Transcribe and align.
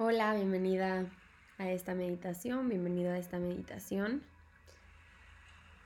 Hola, 0.00 0.32
bienvenida 0.32 1.06
a 1.58 1.70
esta 1.70 1.92
meditación, 1.92 2.68
bienvenido 2.68 3.10
a 3.10 3.18
esta 3.18 3.40
meditación. 3.40 4.22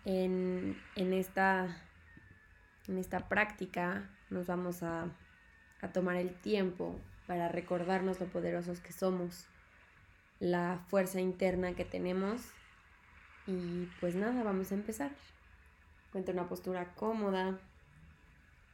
En, 0.05 0.77
esta, 0.97 1.81
en 2.89 2.99
esta 2.99 3.31
práctica 3.31 4.11
nos 4.29 4.47
vamos 4.47 4.83
a, 4.83 5.07
a 5.81 5.93
tomar 5.95 6.17
el 6.17 6.35
tiempo 6.35 7.01
para 7.27 7.49
recordarnos 7.49 8.21
lo 8.21 8.27
poderosos 8.27 8.81
que 8.81 8.93
somos, 8.93 9.47
la 10.41 10.85
fuerza 10.89 11.19
interna 11.19 11.73
que 11.73 11.87
tenemos 11.87 12.43
y 13.47 13.89
pues 13.99 14.15
nada, 14.15 14.43
vamos 14.43 14.73
a 14.73 14.75
empezar. 14.75 15.13
Cuenta 16.13 16.33
una 16.33 16.51
postura 16.51 16.93
cómoda, 16.97 17.59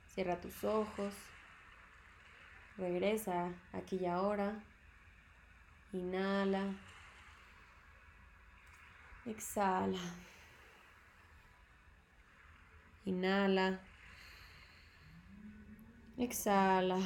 cierra 0.08 0.40
tus 0.40 0.64
ojos, 0.64 1.14
regresa 2.76 3.52
aquí 3.72 3.98
y 4.00 4.06
ahora. 4.06 4.60
Inhala. 5.92 6.74
Exhala. 9.24 9.98
Inhala. 13.06 13.80
Exhala. 16.18 16.98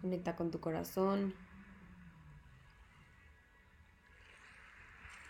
Conecta 0.00 0.36
con 0.36 0.50
tu 0.50 0.60
corazón. 0.60 1.34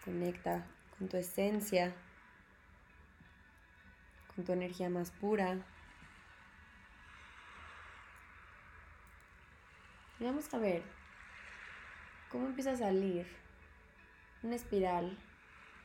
Conecta 0.05 0.67
con 0.99 1.09
tu 1.09 1.17
esencia, 1.17 1.95
con 4.35 4.45
tu 4.45 4.53
energía 4.53 4.89
más 4.89 5.11
pura. 5.11 5.59
Vamos 10.25 10.53
a 10.53 10.59
ver 10.59 10.83
cómo 12.31 12.47
empieza 12.47 12.73
a 12.73 12.77
salir 12.77 13.27
una 14.43 14.57
espiral 14.57 15.17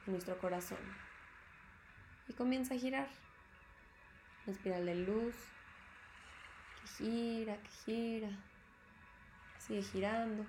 en 0.06 0.14
nuestro 0.14 0.38
corazón. 0.40 0.80
Y 2.28 2.34
comienza 2.34 2.76
a 2.76 2.78
girar. 2.78 3.08
Una 4.46 4.56
espiral 4.56 4.86
de 4.86 4.96
luz 4.96 5.36
que 6.82 6.88
gira, 7.04 7.58
que 7.58 7.70
gira. 7.86 8.30
Sigue 9.58 9.82
girando 9.82 10.46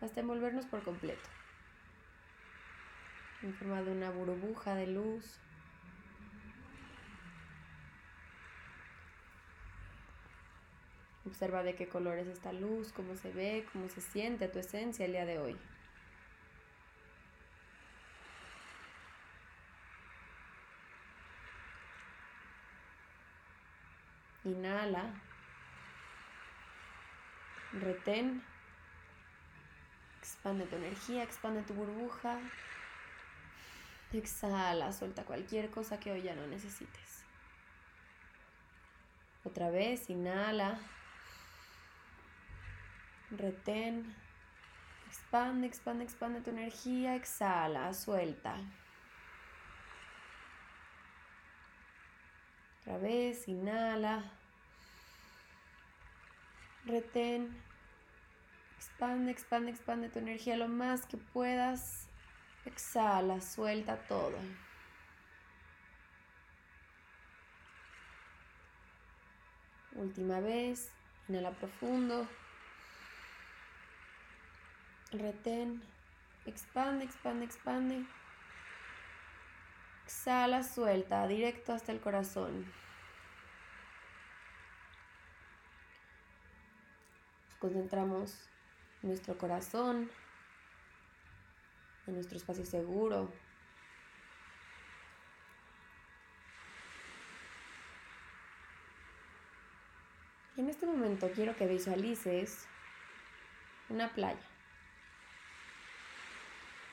hasta 0.00 0.20
envolvernos 0.20 0.66
por 0.66 0.82
completo. 0.82 1.28
En 3.42 3.54
forma 3.54 3.82
de 3.82 3.92
una 3.92 4.10
burbuja 4.10 4.74
de 4.74 4.86
luz 4.86 5.40
Observa 11.30 11.62
de 11.62 11.76
qué 11.76 11.86
color 11.86 12.18
es 12.18 12.26
esta 12.26 12.52
luz, 12.52 12.92
cómo 12.92 13.14
se 13.14 13.30
ve, 13.30 13.64
cómo 13.72 13.88
se 13.88 14.00
siente 14.00 14.48
tu 14.48 14.58
esencia 14.58 15.06
el 15.06 15.12
día 15.12 15.24
de 15.24 15.38
hoy. 15.38 15.56
Inhala. 24.42 25.14
Retén. 27.74 28.42
Expande 30.18 30.66
tu 30.66 30.76
energía, 30.76 31.22
expande 31.22 31.62
tu 31.62 31.74
burbuja. 31.74 32.40
Exhala, 34.12 34.92
suelta 34.92 35.24
cualquier 35.24 35.70
cosa 35.70 36.00
que 36.00 36.10
hoy 36.10 36.22
ya 36.22 36.34
no 36.34 36.48
necesites. 36.48 37.24
Otra 39.44 39.70
vez, 39.70 40.10
inhala 40.10 40.80
retén, 43.30 44.14
expande, 45.08 45.66
expande, 45.66 46.04
expande 46.04 46.40
tu 46.40 46.50
energía, 46.50 47.14
exhala, 47.14 47.92
suelta. 47.94 48.56
Otra 52.80 52.98
vez, 52.98 53.46
inhala, 53.46 54.24
retén, 56.84 57.56
expande, 58.76 59.30
expande, 59.30 59.70
expande 59.70 60.08
tu 60.08 60.18
energía 60.18 60.56
lo 60.56 60.68
más 60.68 61.06
que 61.06 61.16
puedas, 61.16 62.08
exhala, 62.64 63.40
suelta 63.40 63.96
todo. 64.08 64.38
Última 69.94 70.40
vez, 70.40 70.90
inhala 71.28 71.50
profundo 71.52 72.26
retén, 75.18 75.82
expande, 76.46 77.04
expande, 77.04 77.44
expande. 77.44 78.06
Exhala, 80.04 80.62
suelta, 80.62 81.26
directo 81.26 81.72
hasta 81.72 81.92
el 81.92 82.00
corazón. 82.00 82.66
Concentramos 87.58 88.48
en 89.02 89.10
nuestro 89.10 89.36
corazón, 89.36 90.10
en 92.06 92.14
nuestro 92.14 92.38
espacio 92.38 92.64
seguro. 92.64 93.30
En 100.56 100.68
este 100.68 100.86
momento 100.86 101.30
quiero 101.34 101.56
que 101.56 101.66
visualices 101.66 102.66
una 103.88 104.12
playa 104.12 104.50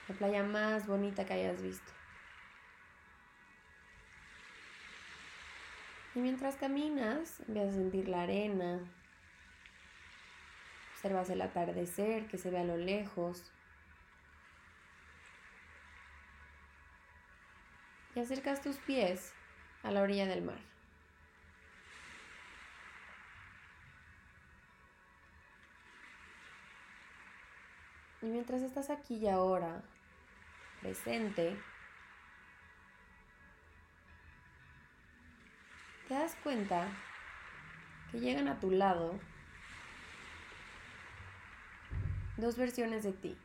la 0.07 0.15
playa 0.15 0.43
más 0.43 0.87
bonita 0.87 1.25
que 1.25 1.33
hayas 1.33 1.61
visto. 1.61 1.91
Y 6.15 6.19
mientras 6.19 6.55
caminas, 6.55 7.41
empiezas 7.41 7.73
a 7.73 7.77
sentir 7.77 8.07
la 8.07 8.23
arena, 8.23 8.79
observas 10.93 11.29
el 11.29 11.41
atardecer 11.41 12.25
que 12.27 12.39
se 12.39 12.49
ve 12.49 12.57
a 12.57 12.63
lo 12.63 12.75
lejos. 12.75 13.51
Y 18.15 18.19
acercas 18.19 18.61
tus 18.61 18.77
pies 18.77 19.31
a 19.83 19.91
la 19.91 20.01
orilla 20.01 20.25
del 20.25 20.41
mar. 20.41 20.57
Y 28.23 28.25
mientras 28.25 28.63
estás 28.63 28.89
aquí 28.89 29.17
y 29.17 29.27
ahora, 29.27 29.83
presente, 30.81 31.57
te 36.07 36.13
das 36.13 36.35
cuenta 36.43 36.87
que 38.11 38.19
llegan 38.19 38.47
a 38.47 38.59
tu 38.59 38.71
lado 38.71 39.19
dos 42.37 42.55
versiones 42.55 43.03
de 43.03 43.13
ti. 43.13 43.37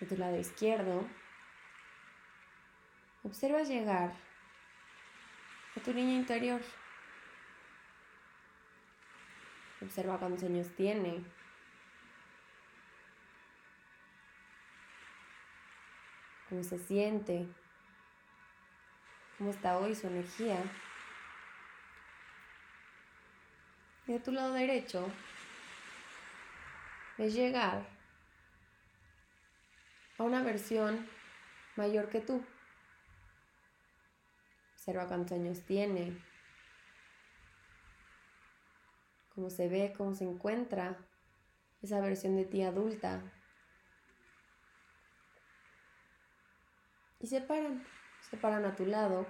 De 0.00 0.06
tu 0.06 0.16
lado 0.16 0.38
izquierdo, 0.38 1.06
observas 3.24 3.68
llegar 3.68 4.12
a 5.76 5.80
tu 5.80 5.92
niña 5.92 6.14
interior. 6.14 6.60
Observa 9.80 10.18
cuántos 10.18 10.44
años 10.44 10.68
tiene. 10.76 11.24
Cómo 16.48 16.62
se 16.62 16.78
siente. 16.78 17.46
Cómo 19.38 19.50
está 19.50 19.78
hoy 19.78 19.94
su 19.94 20.06
energía. 20.06 20.62
Y 24.06 24.12
de 24.12 24.20
tu 24.20 24.32
lado 24.32 24.54
derecho 24.54 25.06
ves 27.18 27.34
llegar 27.34 27.86
a 30.16 30.22
una 30.22 30.42
versión 30.42 31.06
mayor 31.76 32.08
que 32.08 32.20
tú. 32.20 32.42
Observa 34.74 35.06
cuántos 35.06 35.38
años 35.38 35.60
tiene, 35.66 36.16
cómo 39.38 39.50
se 39.50 39.68
ve, 39.68 39.94
cómo 39.96 40.16
se 40.16 40.24
encuentra 40.24 40.98
esa 41.80 42.00
versión 42.00 42.34
de 42.34 42.44
ti 42.44 42.64
adulta. 42.64 43.22
Y 47.20 47.28
se 47.28 47.40
paran, 47.40 47.86
se 48.28 48.36
paran 48.36 48.64
a 48.64 48.74
tu 48.74 48.84
lado 48.84 49.28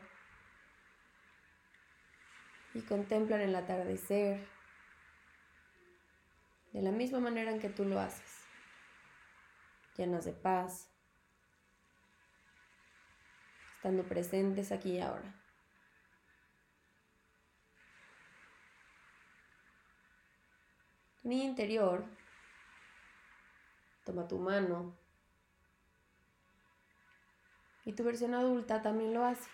y 2.73 2.81
contemplan 2.81 3.43
el 3.43 3.55
atardecer 3.55 4.49
de 6.73 6.81
la 6.81 6.91
misma 6.91 7.21
manera 7.21 7.51
en 7.51 7.61
que 7.61 7.69
tú 7.69 7.85
lo 7.85 8.01
haces, 8.01 8.47
llenas 9.99 10.25
de 10.25 10.33
paz, 10.33 10.91
estando 13.77 14.05
presentes 14.05 14.73
aquí 14.73 14.93
y 14.93 15.01
ahora. 15.01 15.35
Niña 21.29 21.45
interior. 21.45 22.07
Toma 24.07 24.27
tu 24.27 24.39
mano. 24.39 24.97
Y 27.85 27.93
tu 27.93 28.03
versión 28.03 28.33
adulta 28.33 28.81
también 28.81 29.13
lo 29.13 29.27
hace. 29.27 29.51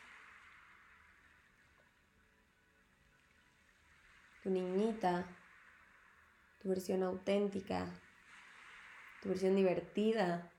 Tu 4.45 4.51
niñita, 4.51 5.27
tu 6.63 6.69
versión 6.69 7.03
auténtica, 7.03 7.89
tu 9.21 9.31
versión 9.31 9.57
divertida, 9.57 10.53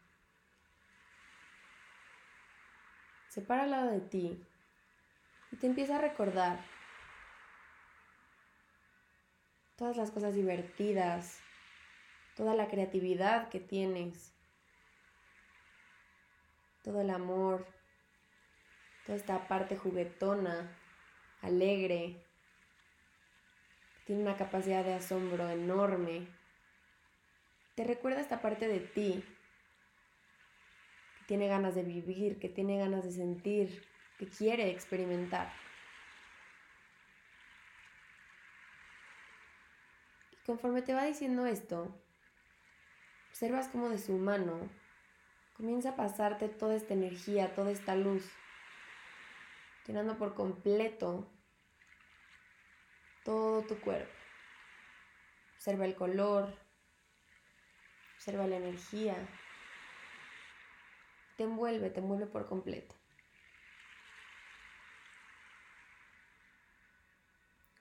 se 3.29 3.41
para 3.41 3.63
al 3.63 3.71
lado 3.71 3.91
de 3.91 4.01
ti 4.01 4.45
y 5.51 5.55
te 5.55 5.67
empieza 5.67 5.95
a 5.95 6.01
recordar 6.01 6.74
todas 9.75 9.97
las 9.97 10.11
cosas 10.11 10.35
divertidas, 10.35 11.39
toda 12.35 12.55
la 12.55 12.67
creatividad 12.67 13.49
que 13.49 13.59
tienes, 13.59 14.33
todo 16.83 17.01
el 17.01 17.09
amor, 17.09 17.65
toda 19.05 19.17
esta 19.17 19.47
parte 19.47 19.77
juguetona, 19.77 20.77
alegre, 21.41 22.23
tiene 24.05 24.21
una 24.21 24.37
capacidad 24.37 24.83
de 24.83 24.93
asombro 24.93 25.49
enorme. 25.49 26.27
Te 27.75 27.83
recuerda 27.83 28.21
esta 28.21 28.41
parte 28.41 28.67
de 28.67 28.79
ti 28.79 29.23
tiene 31.27 31.47
ganas 31.47 31.75
de 31.75 31.83
vivir, 31.83 32.39
que 32.39 32.49
tiene 32.49 32.77
ganas 32.77 33.03
de 33.03 33.11
sentir, 33.11 33.83
que 34.17 34.27
quiere 34.27 34.69
experimentar. 34.69 35.51
Conforme 40.45 40.81
te 40.81 40.93
va 40.93 41.05
diciendo 41.05 41.45
esto, 41.45 41.93
observas 43.29 43.67
cómo 43.69 43.89
de 43.89 43.97
su 43.97 44.13
mano 44.13 44.69
comienza 45.55 45.89
a 45.89 45.95
pasarte 45.95 46.49
toda 46.49 46.75
esta 46.75 46.93
energía, 46.93 47.53
toda 47.55 47.71
esta 47.71 47.95
luz, 47.95 48.29
llenando 49.87 50.17
por 50.17 50.35
completo 50.35 51.27
todo 53.23 53.63
tu 53.63 53.79
cuerpo. 53.79 54.13
Observa 55.55 55.85
el 55.85 55.95
color, 55.95 56.55
observa 58.15 58.45
la 58.45 58.57
energía, 58.57 59.15
te 61.37 61.43
envuelve, 61.43 61.89
te 61.89 62.01
envuelve 62.01 62.27
por 62.27 62.47
completo. 62.47 62.93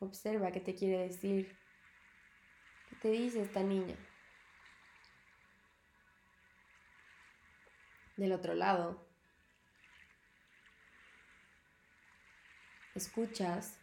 Observa 0.00 0.50
qué 0.50 0.60
te 0.60 0.74
quiere 0.74 0.98
decir, 0.98 1.56
te 3.04 3.10
dice 3.10 3.42
esta 3.42 3.62
niña. 3.62 3.96
Del 8.16 8.32
otro 8.32 8.54
lado, 8.54 9.06
escuchas 12.94 13.78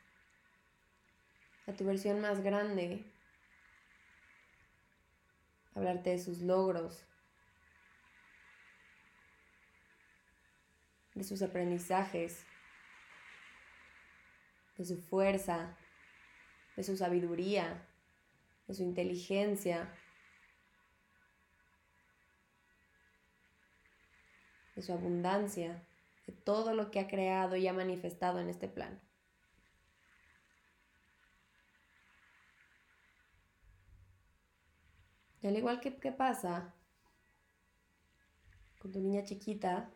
a 1.67 1.73
tu 1.73 1.85
versión 1.85 2.19
más 2.19 2.41
grande 2.41 3.05
hablarte 5.75 6.09
de 6.09 6.17
sus 6.17 6.39
logros, 6.39 7.05
de 11.13 11.23
sus 11.23 11.43
aprendizajes, 11.43 12.43
de 14.79 14.85
su 14.85 14.99
fuerza, 14.99 15.77
de 16.75 16.83
su 16.83 16.97
sabiduría, 16.97 17.87
de 18.71 18.77
su 18.77 18.83
inteligencia, 18.83 19.93
de 24.75 24.81
su 24.81 24.93
abundancia, 24.93 25.85
de 26.25 26.31
todo 26.31 26.73
lo 26.73 26.89
que 26.89 27.01
ha 27.01 27.07
creado 27.09 27.57
y 27.57 27.67
ha 27.67 27.73
manifestado 27.73 28.39
en 28.39 28.47
este 28.47 28.69
plano. 28.69 28.97
Y 35.41 35.47
al 35.47 35.57
igual 35.57 35.81
que, 35.81 35.97
¿qué 35.97 36.13
pasa 36.13 36.73
con 38.79 38.93
tu 38.93 39.01
niña 39.01 39.23
chiquita, 39.23 39.91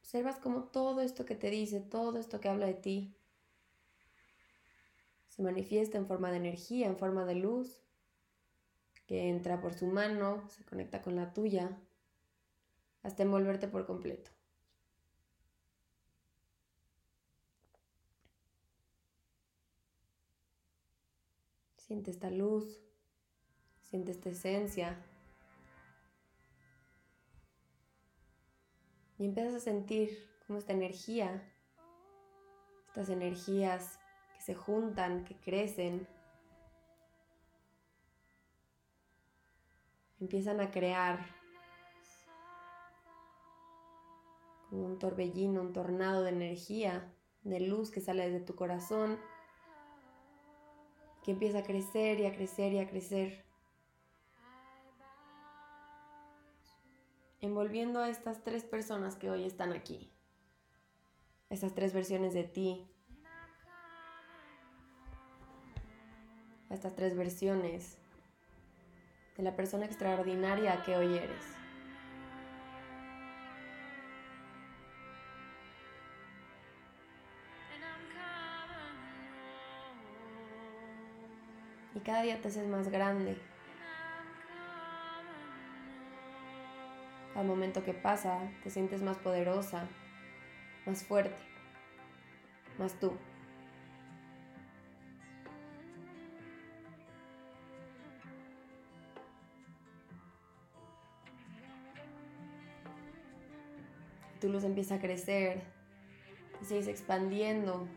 Observas 0.00 0.38
como 0.38 0.62
todo 0.62 1.02
esto 1.02 1.26
que 1.26 1.34
te 1.34 1.50
dice, 1.50 1.80
todo 1.80 2.18
esto 2.18 2.40
que 2.40 2.48
habla 2.48 2.64
de 2.64 2.72
ti, 2.72 3.14
se 5.28 5.42
manifiesta 5.42 5.98
en 5.98 6.06
forma 6.06 6.30
de 6.30 6.38
energía, 6.38 6.86
en 6.86 6.96
forma 6.96 7.26
de 7.26 7.34
luz, 7.34 7.87
que 9.08 9.30
entra 9.30 9.58
por 9.62 9.72
su 9.72 9.86
mano, 9.86 10.46
se 10.50 10.62
conecta 10.64 11.00
con 11.00 11.16
la 11.16 11.32
tuya, 11.32 11.80
hasta 13.02 13.22
envolverte 13.22 13.66
por 13.66 13.86
completo. 13.86 14.30
Siente 21.78 22.10
esta 22.10 22.30
luz, 22.30 22.82
siente 23.80 24.12
esta 24.12 24.28
esencia. 24.28 25.02
Y 29.18 29.24
empiezas 29.24 29.54
a 29.54 29.60
sentir 29.60 30.10
cómo 30.46 30.58
esta 30.58 30.74
energía, 30.74 31.50
estas 32.88 33.08
energías 33.08 33.98
que 34.36 34.42
se 34.42 34.54
juntan, 34.54 35.24
que 35.24 35.34
crecen, 35.34 36.06
empiezan 40.20 40.60
a 40.60 40.70
crear 40.70 41.26
como 44.68 44.86
un 44.86 44.98
torbellino, 44.98 45.62
un 45.62 45.72
tornado 45.72 46.22
de 46.22 46.30
energía, 46.30 47.12
de 47.42 47.60
luz 47.60 47.90
que 47.90 48.00
sale 48.00 48.28
desde 48.28 48.44
tu 48.44 48.54
corazón, 48.54 49.18
que 51.22 51.32
empieza 51.32 51.60
a 51.60 51.62
crecer 51.62 52.20
y 52.20 52.26
a 52.26 52.32
crecer 52.34 52.72
y 52.72 52.78
a 52.78 52.88
crecer. 52.88 53.48
envolviendo 57.40 58.00
a 58.00 58.08
estas 58.08 58.42
tres 58.42 58.64
personas 58.64 59.16
que 59.16 59.30
hoy 59.30 59.44
están 59.44 59.72
aquí. 59.72 60.12
Estas 61.50 61.74
tres 61.74 61.92
versiones 61.92 62.34
de 62.34 62.44
ti. 62.44 62.86
Estas 66.70 66.94
tres 66.94 67.16
versiones 67.16 67.96
de 69.38 69.44
la 69.44 69.54
persona 69.54 69.86
extraordinaria 69.86 70.82
que 70.82 70.96
hoy 70.96 71.16
eres. 71.16 71.54
Y 81.94 82.00
cada 82.00 82.22
día 82.22 82.40
te 82.42 82.48
haces 82.48 82.66
más 82.66 82.88
grande. 82.88 83.36
Al 87.36 87.46
momento 87.46 87.84
que 87.84 87.94
pasa, 87.94 88.40
te 88.64 88.70
sientes 88.70 89.02
más 89.02 89.16
poderosa, 89.18 89.86
más 90.84 91.04
fuerte, 91.04 91.40
más 92.76 92.98
tú. 92.98 93.16
Tu 104.40 104.48
luz 104.48 104.64
empieza 104.64 104.96
a 104.96 105.00
crecer, 105.00 105.62
sigues 106.62 106.86
expandiendo, 106.86 107.88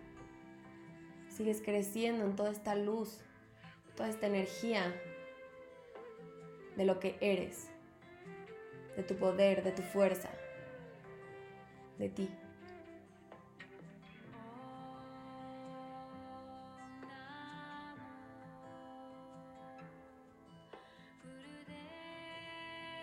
sigues 1.29 1.61
creciendo 1.61 2.25
en 2.25 2.35
toda 2.35 2.51
esta 2.51 2.75
luz, 2.75 3.19
toda 3.95 4.09
esta 4.09 4.27
energía 4.27 4.93
de 6.77 6.85
lo 6.85 6.99
que 6.99 7.17
eres 7.21 7.71
de 8.95 9.03
tu 9.03 9.15
poder, 9.15 9.63
de 9.63 9.71
tu 9.71 9.81
fuerza, 9.81 10.29
de 11.97 12.09
ti. 12.09 12.29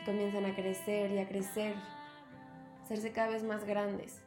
comienzan 0.04 0.46
a 0.46 0.54
crecer 0.54 1.10
y 1.10 1.18
a 1.18 1.28
crecer, 1.28 1.74
hacerse 2.88 3.12
cada 3.12 3.28
vez 3.28 3.44
más 3.44 3.64
grandes. 3.64 4.22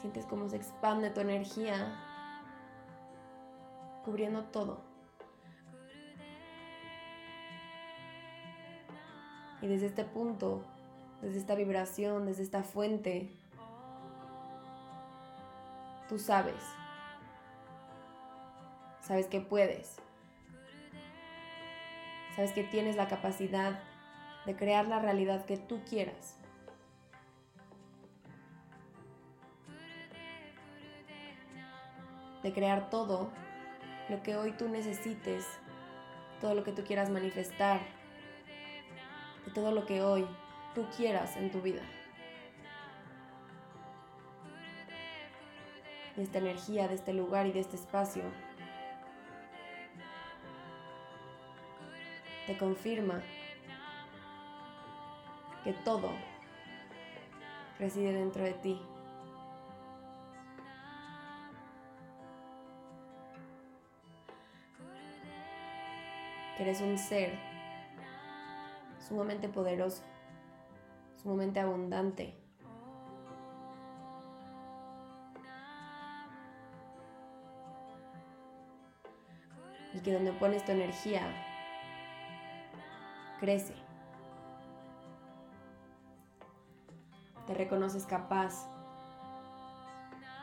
Sientes 0.00 0.26
cómo 0.26 0.48
se 0.48 0.56
expande 0.56 1.08
tu 1.10 1.20
energía, 1.20 1.96
cubriendo 4.04 4.42
todo. 4.46 4.80
Y 9.60 9.68
desde 9.68 9.86
este 9.86 10.04
punto 10.04 10.64
desde 11.20 11.38
esta 11.38 11.54
vibración, 11.54 12.26
desde 12.26 12.42
esta 12.42 12.64
fuente, 12.64 13.30
tú 16.08 16.18
sabes, 16.18 16.60
sabes 19.00 19.28
que 19.28 19.40
puedes, 19.40 19.94
sabes 22.34 22.50
que 22.50 22.64
tienes 22.64 22.96
la 22.96 23.06
capacidad 23.06 23.91
de 24.46 24.56
crear 24.56 24.86
la 24.86 24.98
realidad 24.98 25.44
que 25.44 25.56
tú 25.56 25.80
quieras. 25.88 26.36
De 32.42 32.52
crear 32.52 32.90
todo 32.90 33.30
lo 34.08 34.22
que 34.22 34.36
hoy 34.36 34.52
tú 34.52 34.68
necesites, 34.68 35.46
todo 36.40 36.54
lo 36.54 36.64
que 36.64 36.72
tú 36.72 36.82
quieras 36.82 37.08
manifestar, 37.08 37.80
de 39.46 39.52
todo 39.52 39.70
lo 39.70 39.86
que 39.86 40.02
hoy 40.02 40.26
tú 40.74 40.86
quieras 40.96 41.36
en 41.36 41.50
tu 41.50 41.60
vida. 41.60 41.82
De 46.16 46.24
esta 46.24 46.38
energía, 46.38 46.88
de 46.88 46.94
este 46.94 47.12
lugar 47.12 47.46
y 47.46 47.52
de 47.52 47.60
este 47.60 47.76
espacio. 47.76 48.24
Te 52.46 52.58
confirma 52.58 53.22
que 55.64 55.72
todo 55.72 56.10
reside 57.78 58.12
dentro 58.12 58.42
de 58.42 58.52
ti. 58.54 58.80
Que 66.56 66.62
eres 66.64 66.80
un 66.80 66.98
ser 66.98 67.38
sumamente 68.98 69.48
poderoso, 69.48 70.02
sumamente 71.22 71.60
abundante. 71.60 72.36
Y 79.94 80.00
que 80.00 80.12
donde 80.12 80.32
pones 80.32 80.64
tu 80.64 80.72
energía, 80.72 81.22
crece. 83.40 83.91
Reconoces 87.54 88.06
capaz. 88.06 88.66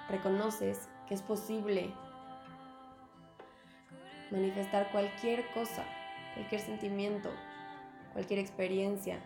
Reconoces 0.10 0.88
que 1.08 1.14
es 1.14 1.22
posible 1.22 1.94
manifestar 4.32 4.92
cualquier 4.92 5.52
cosa, 5.54 5.84
cualquier 6.34 6.62
sentimiento, 6.62 7.30
cualquier 8.14 8.40
experiencia, 8.40 9.20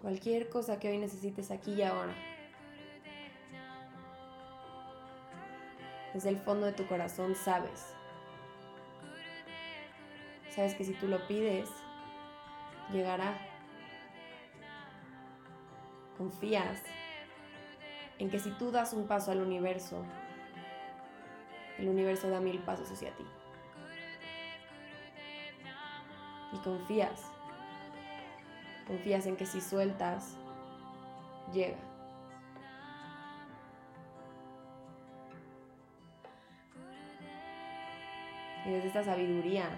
cualquier 0.00 0.48
cosa 0.48 0.78
que 0.78 0.90
hoy 0.90 0.98
necesites 0.98 1.50
aquí 1.50 1.72
y 1.74 1.82
ahora. 1.82 2.14
Desde 6.12 6.28
el 6.28 6.38
fondo 6.38 6.66
de 6.66 6.72
tu 6.72 6.86
corazón 6.86 7.34
sabes. 7.34 7.94
Sabes 10.50 10.74
que 10.74 10.84
si 10.84 10.92
tú 10.92 11.08
lo 11.08 11.26
pides, 11.26 11.68
llegará. 12.92 13.53
Confías 16.16 16.82
en 18.18 18.30
que 18.30 18.38
si 18.38 18.50
tú 18.52 18.70
das 18.70 18.92
un 18.92 19.06
paso 19.06 19.32
al 19.32 19.40
universo, 19.40 20.04
el 21.78 21.88
universo 21.88 22.28
da 22.30 22.40
mil 22.40 22.58
pasos 22.60 22.90
hacia 22.90 23.10
ti. 23.16 23.24
Y 26.52 26.58
confías. 26.58 27.32
Confías 28.86 29.26
en 29.26 29.36
que 29.36 29.46
si 29.46 29.60
sueltas, 29.60 30.36
llega. 31.52 31.78
Y 38.66 38.70
desde 38.70 38.86
esta 38.88 39.04
sabiduría, 39.04 39.68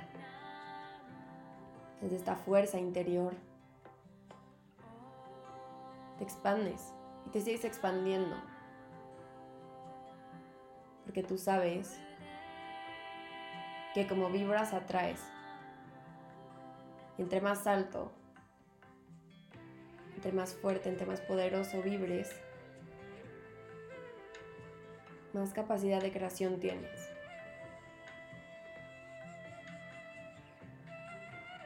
desde 2.01 2.17
esta 2.17 2.37
fuerza 2.37 2.79
interior, 2.79 3.35
te 6.19 6.25
expandes 6.25 6.93
y 7.27 7.31
te 7.31 7.41
sigues 7.41 7.65
expandiendo. 7.65 8.37
Porque 11.05 11.23
tú 11.23 11.39
sabes 11.39 11.99
que 13.95 14.07
como 14.07 14.29
vibras 14.29 14.75
atraes. 14.75 15.23
Y 17.19 17.23
entre 17.23 17.41
más 17.41 17.67
alto, 17.67 18.13
entre 20.17 20.33
más 20.33 20.55
fuerte, 20.55 20.89
entre 20.89 21.07
más 21.07 21.21
poderoso 21.21 21.83
vibres, 21.83 22.31
más 25.33 25.53
capacidad 25.53 26.01
de 26.01 26.13
creación 26.13 26.61
tienes. 26.61 27.11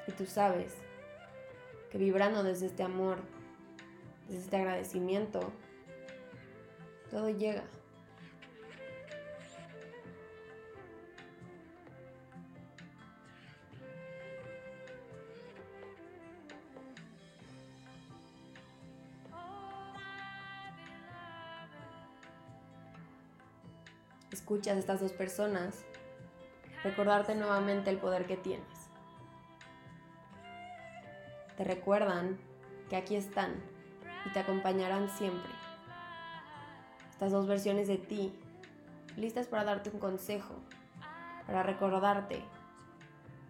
Y 0.07 0.13
tú 0.13 0.27
sabes 0.27 0.77
que 1.91 1.99
vibrando 1.99 2.43
desde 2.43 2.67
este 2.67 2.83
amor, 2.83 3.19
desde 4.31 4.45
este 4.45 4.57
agradecimiento, 4.57 5.41
todo 7.11 7.29
llega. 7.31 7.65
escuchas 24.33 24.77
a 24.77 24.79
estas 24.81 25.01
dos 25.01 25.13
personas, 25.13 25.85
recordarte 26.83 27.35
nuevamente 27.37 27.91
el 27.91 27.99
poder 27.99 28.27
que 28.27 28.37
tienes. 28.37 28.67
Te 31.57 31.63
recuerdan 31.63 32.39
que 32.89 32.97
aquí 32.97 33.15
están 33.15 33.63
y 34.25 34.31
te 34.31 34.41
acompañarán 34.41 35.09
siempre. 35.09 35.51
Estas 37.11 37.33
dos 37.33 37.47
versiones 37.47 37.89
de 37.89 37.99
ti, 37.99 38.33
listas 39.17 39.47
para 39.47 39.65
darte 39.65 39.91
un 39.91 40.01
consejo, 40.01 40.55
para 41.47 41.63
recordarte 41.63 42.43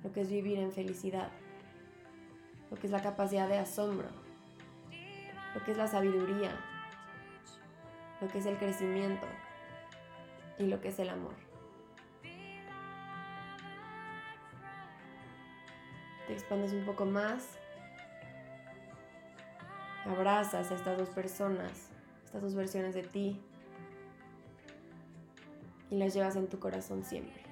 lo 0.03 0.13
que 0.13 0.23
es 0.23 0.31
vivir 0.31 0.59
en 0.59 0.73
felicidad, 0.73 1.29
lo 2.71 2.77
que 2.77 2.87
es 2.87 2.93
la 2.93 3.03
capacidad 3.03 3.49
de 3.49 3.59
asombro, 3.59 4.09
lo 5.55 5.65
que 5.65 5.73
es 5.73 5.77
la 5.77 5.87
sabiduría, 5.87 6.53
lo 8.21 8.29
que 8.29 8.39
es 8.39 8.47
el 8.47 8.57
crecimiento 8.57 9.27
y 10.59 10.67
lo 10.67 10.81
que 10.81 10.89
es 10.89 10.99
el 10.99 11.09
amor. 11.09 11.35
Te 16.27 16.35
expandes 16.35 16.73
un 16.73 16.85
poco 16.85 17.07
más. 17.07 17.60
Abrazas 20.07 20.71
a 20.71 20.75
estas 20.75 20.99
dos 20.99 21.11
personas, 21.11 21.91
estas 22.25 22.43
dos 22.43 22.55
versiones 22.55 22.95
de 22.95 23.03
ti. 23.03 23.41
Y 25.91 25.97
las 25.97 26.15
llevas 26.15 26.37
en 26.37 26.49
tu 26.49 26.59
corazón 26.59 27.05
siempre. 27.05 27.43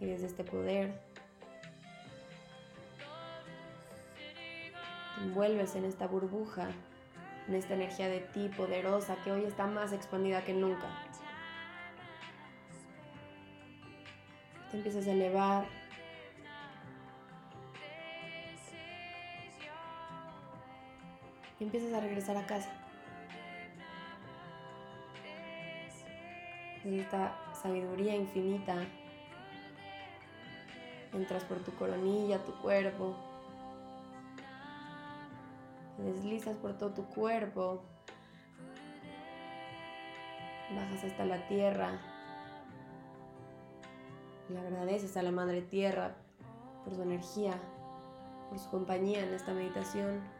Y 0.00 0.06
desde 0.06 0.26
este 0.26 0.44
poder 0.44 1.00
te 5.16 5.24
envuelves 5.24 5.74
en 5.74 5.84
esta 5.84 6.06
burbuja 6.06 6.68
en 7.48 7.54
esta 7.54 7.74
energía 7.74 8.08
de 8.08 8.20
ti 8.20 8.50
poderosa 8.54 9.16
que 9.24 9.32
hoy 9.32 9.44
está 9.44 9.66
más 9.66 9.92
expandida 9.92 10.44
que 10.44 10.52
nunca. 10.52 10.86
Te 14.70 14.76
empiezas 14.76 15.06
a 15.06 15.12
elevar. 15.12 15.77
Y 21.58 21.64
empiezas 21.64 21.92
a 21.92 22.00
regresar 22.00 22.36
a 22.36 22.46
casa. 22.46 22.70
En 26.84 27.00
esta 27.00 27.36
sabiduría 27.60 28.14
infinita. 28.14 28.76
Entras 31.12 31.44
por 31.44 31.58
tu 31.58 31.72
coronilla, 31.74 32.44
tu 32.44 32.52
cuerpo, 32.60 33.16
deslizas 35.98 36.56
por 36.56 36.76
todo 36.78 36.90
tu 36.90 37.04
cuerpo, 37.06 37.82
bajas 40.74 41.04
hasta 41.04 41.24
la 41.24 41.46
tierra 41.48 41.98
y 44.48 44.56
agradeces 44.56 45.16
a 45.16 45.22
la 45.22 45.32
Madre 45.32 45.62
Tierra 45.62 46.14
por 46.84 46.94
su 46.94 47.02
energía, 47.02 47.54
por 48.48 48.58
su 48.58 48.70
compañía 48.70 49.24
en 49.24 49.34
esta 49.34 49.52
meditación. 49.52 50.37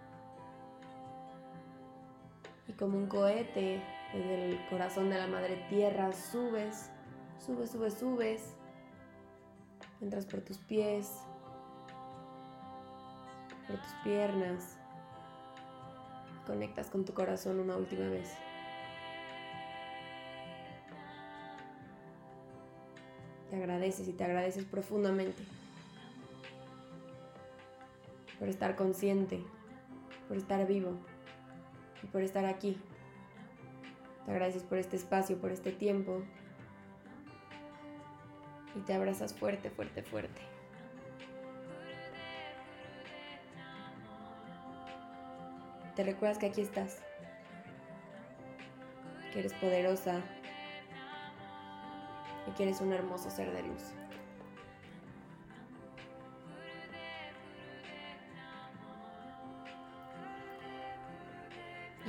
Y 2.68 2.72
como 2.74 2.98
un 2.98 3.06
cohete 3.06 3.82
desde 4.12 4.50
el 4.50 4.68
corazón 4.68 5.08
de 5.10 5.18
la 5.18 5.26
Madre 5.26 5.56
Tierra 5.70 6.12
subes, 6.12 6.90
subes, 7.44 7.70
subes, 7.70 7.94
subes, 7.94 8.54
entras 10.02 10.26
por 10.26 10.42
tus 10.42 10.58
pies, 10.58 11.18
por 13.66 13.76
tus 13.78 13.92
piernas. 14.04 14.76
Conectas 16.46 16.88
con 16.88 17.04
tu 17.04 17.12
corazón 17.12 17.58
una 17.58 17.76
última 17.76 18.08
vez. 18.08 18.32
Te 23.50 23.56
agradeces 23.56 24.08
y 24.08 24.12
te 24.12 24.24
agradeces 24.24 24.64
profundamente 24.64 25.42
por 28.38 28.48
estar 28.48 28.76
consciente, 28.76 29.42
por 30.28 30.36
estar 30.36 30.66
vivo 30.66 30.98
y 32.02 32.06
por 32.06 32.22
estar 32.22 32.44
aquí. 32.44 32.80
Te 34.24 34.32
agradeces 34.32 34.62
por 34.62 34.78
este 34.78 34.96
espacio, 34.96 35.38
por 35.40 35.52
este 35.52 35.72
tiempo. 35.72 36.22
Y 38.76 38.80
te 38.80 38.94
abrazas 38.94 39.34
fuerte, 39.34 39.70
fuerte, 39.70 40.02
fuerte. 40.02 40.42
Te 45.96 46.04
recuerdas 46.04 46.38
que 46.38 46.46
aquí 46.46 46.60
estás, 46.60 47.00
que 49.32 49.40
eres 49.40 49.52
poderosa 49.54 50.20
y 52.46 52.52
que 52.52 52.62
eres 52.62 52.80
un 52.80 52.92
hermoso 52.92 53.30
ser 53.30 53.50
de 53.52 53.64
luz. 53.64 53.82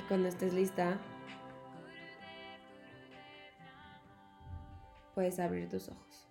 Cuando 0.10 0.28
estés 0.28 0.54
lista, 0.54 0.98
puedes 5.14 5.40
abrir 5.40 5.70
tus 5.70 5.88
ojos. 5.88 6.29